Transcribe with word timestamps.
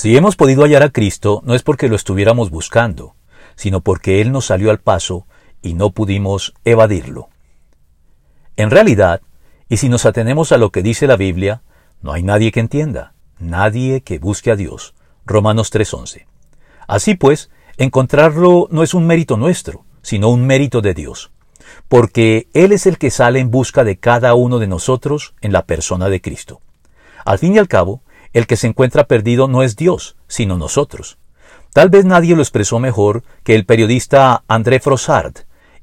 Si 0.00 0.16
hemos 0.16 0.36
podido 0.36 0.62
hallar 0.62 0.84
a 0.84 0.90
Cristo 0.90 1.42
no 1.44 1.56
es 1.56 1.64
porque 1.64 1.88
lo 1.88 1.96
estuviéramos 1.96 2.50
buscando, 2.50 3.16
sino 3.56 3.80
porque 3.80 4.20
Él 4.20 4.30
nos 4.30 4.46
salió 4.46 4.70
al 4.70 4.78
paso 4.78 5.26
y 5.60 5.74
no 5.74 5.90
pudimos 5.90 6.54
evadirlo. 6.64 7.30
En 8.56 8.70
realidad, 8.70 9.22
y 9.68 9.78
si 9.78 9.88
nos 9.88 10.06
atenemos 10.06 10.52
a 10.52 10.56
lo 10.56 10.70
que 10.70 10.84
dice 10.84 11.08
la 11.08 11.16
Biblia, 11.16 11.62
no 12.00 12.12
hay 12.12 12.22
nadie 12.22 12.52
que 12.52 12.60
entienda, 12.60 13.14
nadie 13.40 14.02
que 14.02 14.20
busque 14.20 14.52
a 14.52 14.54
Dios. 14.54 14.94
Romanos 15.26 15.72
3:11. 15.72 16.28
Así 16.86 17.16
pues, 17.16 17.50
encontrarlo 17.76 18.68
no 18.70 18.84
es 18.84 18.94
un 18.94 19.04
mérito 19.04 19.36
nuestro, 19.36 19.84
sino 20.02 20.28
un 20.28 20.46
mérito 20.46 20.80
de 20.80 20.94
Dios, 20.94 21.32
porque 21.88 22.46
Él 22.52 22.70
es 22.70 22.86
el 22.86 22.98
que 22.98 23.10
sale 23.10 23.40
en 23.40 23.50
busca 23.50 23.82
de 23.82 23.98
cada 23.98 24.34
uno 24.34 24.60
de 24.60 24.68
nosotros 24.68 25.34
en 25.40 25.52
la 25.52 25.66
persona 25.66 26.08
de 26.08 26.20
Cristo. 26.20 26.60
Al 27.24 27.40
fin 27.40 27.56
y 27.56 27.58
al 27.58 27.66
cabo, 27.66 28.04
el 28.32 28.46
que 28.46 28.56
se 28.56 28.66
encuentra 28.66 29.04
perdido 29.04 29.48
no 29.48 29.62
es 29.62 29.76
Dios, 29.76 30.16
sino 30.26 30.56
nosotros. 30.56 31.18
Tal 31.72 31.90
vez 31.90 32.04
nadie 32.04 32.34
lo 32.34 32.42
expresó 32.42 32.78
mejor 32.78 33.22
que 33.44 33.54
el 33.54 33.64
periodista 33.64 34.42
André 34.48 34.80
Frossard, 34.80 35.34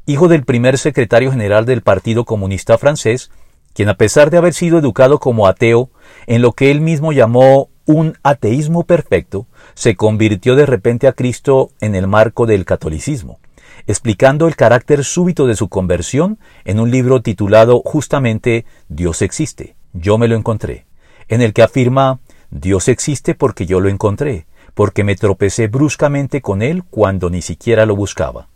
hijo 0.05 0.27
del 0.27 0.43
primer 0.43 0.77
secretario 0.77 1.31
general 1.31 1.65
del 1.65 1.81
Partido 1.81 2.25
Comunista 2.25 2.77
francés, 2.77 3.31
quien 3.73 3.89
a 3.89 3.95
pesar 3.95 4.29
de 4.29 4.37
haber 4.37 4.53
sido 4.53 4.79
educado 4.79 5.19
como 5.19 5.47
ateo 5.47 5.89
en 6.27 6.41
lo 6.41 6.53
que 6.53 6.71
él 6.71 6.81
mismo 6.81 7.11
llamó 7.11 7.69
un 7.85 8.17
ateísmo 8.23 8.83
perfecto, 8.83 9.47
se 9.73 9.95
convirtió 9.95 10.55
de 10.55 10.65
repente 10.65 11.07
a 11.07 11.13
Cristo 11.13 11.71
en 11.81 11.93
el 11.93 12.07
marco 12.07 12.45
del 12.45 12.65
catolicismo, 12.65 13.39
explicando 13.85 14.47
el 14.47 14.55
carácter 14.55 15.03
súbito 15.03 15.45
de 15.45 15.55
su 15.55 15.69
conversión 15.69 16.39
en 16.63 16.79
un 16.79 16.89
libro 16.89 17.21
titulado 17.21 17.81
justamente 17.85 18.65
Dios 18.89 19.21
existe, 19.21 19.75
yo 19.93 20.17
me 20.17 20.27
lo 20.27 20.35
encontré, 20.35 20.85
en 21.27 21.41
el 21.41 21.53
que 21.53 21.61
afirma 21.61 22.19
Dios 22.57 22.87
existe 22.87 23.35
porque 23.35 23.65
yo 23.65 23.81
lo 23.81 23.89
encontré, 23.89 24.45
porque 24.73 25.03
me 25.03 25.17
tropecé 25.17 25.67
bruscamente 25.67 26.41
con 26.41 26.61
él 26.61 26.85
cuando 26.89 27.29
ni 27.29 27.41
siquiera 27.41 27.85
lo 27.85 27.97
buscaba. 27.97 28.47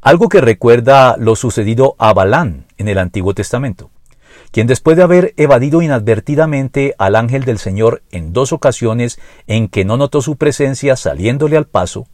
Algo 0.00 0.28
que 0.28 0.40
recuerda 0.40 1.16
lo 1.16 1.36
sucedido 1.36 1.94
a 1.98 2.12
Balán 2.12 2.66
en 2.78 2.88
el 2.88 2.98
Antiguo 2.98 3.34
Testamento, 3.34 3.90
quien 4.50 4.66
después 4.66 4.96
de 4.96 5.04
haber 5.04 5.34
evadido 5.36 5.82
inadvertidamente 5.82 6.96
al 6.98 7.14
ángel 7.14 7.44
del 7.44 7.58
Señor 7.58 8.02
en 8.10 8.32
dos 8.32 8.52
ocasiones 8.52 9.20
en 9.46 9.68
que 9.68 9.84
no 9.84 9.96
notó 9.96 10.20
su 10.20 10.34
presencia 10.34 10.96
saliéndole 10.96 11.56
al 11.56 11.66
paso, 11.66 12.08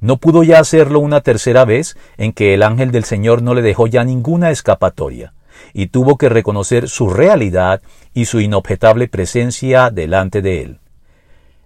no 0.00 0.18
pudo 0.18 0.42
ya 0.42 0.58
hacerlo 0.58 1.00
una 1.00 1.22
tercera 1.22 1.64
vez 1.64 1.96
en 2.18 2.34
que 2.34 2.52
el 2.52 2.62
ángel 2.62 2.90
del 2.90 3.04
Señor 3.04 3.40
no 3.40 3.54
le 3.54 3.62
dejó 3.62 3.86
ya 3.86 4.04
ninguna 4.04 4.50
escapatoria, 4.50 5.32
y 5.72 5.88
tuvo 5.88 6.16
que 6.16 6.28
reconocer 6.28 6.88
su 6.88 7.10
realidad 7.10 7.82
y 8.14 8.26
su 8.26 8.40
inobjetable 8.40 9.08
presencia 9.08 9.90
delante 9.90 10.42
de 10.42 10.62
él. 10.62 10.80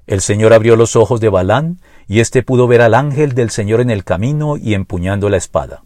El 0.06 0.20
Señor 0.20 0.52
abrió 0.52 0.74
los 0.74 0.96
ojos 0.96 1.20
de 1.20 1.28
Balán, 1.28 1.78
y 2.08 2.18
éste 2.18 2.42
pudo 2.42 2.66
ver 2.66 2.82
al 2.82 2.94
ángel 2.94 3.34
del 3.34 3.50
Señor 3.50 3.80
en 3.80 3.90
el 3.90 4.02
camino 4.02 4.56
y 4.56 4.74
empuñando 4.74 5.28
la 5.28 5.36
espada. 5.36 5.84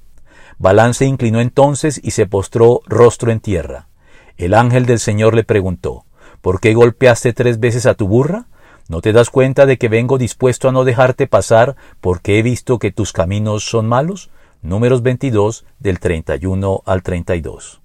Balán 0.58 0.94
se 0.94 1.04
inclinó 1.04 1.40
entonces 1.40 2.00
y 2.02 2.12
se 2.12 2.26
postró 2.26 2.80
rostro 2.86 3.30
en 3.30 3.40
tierra. 3.40 3.88
El 4.36 4.54
ángel 4.54 4.86
del 4.86 4.98
Señor 4.98 5.34
le 5.34 5.44
preguntó, 5.44 6.06
¿Por 6.40 6.60
qué 6.60 6.74
golpeaste 6.74 7.32
tres 7.32 7.60
veces 7.60 7.86
a 7.86 7.94
tu 7.94 8.08
burra? 8.08 8.46
¿No 8.88 9.00
te 9.00 9.12
das 9.12 9.30
cuenta 9.30 9.66
de 9.66 9.78
que 9.78 9.88
vengo 9.88 10.18
dispuesto 10.18 10.68
a 10.68 10.72
no 10.72 10.84
dejarte 10.84 11.26
pasar 11.26 11.76
porque 12.00 12.38
he 12.38 12.42
visto 12.42 12.78
que 12.78 12.92
tus 12.92 13.12
caminos 13.12 13.64
son 13.64 13.86
malos? 13.86 14.30
Números 14.60 15.02
22 15.02 15.64
del 15.78 16.00
31 16.00 16.82
al 16.84 17.02
32. 17.02 17.83